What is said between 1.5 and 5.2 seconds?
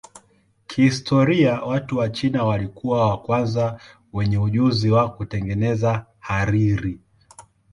watu wa China walikuwa wa kwanza wenye ujuzi wa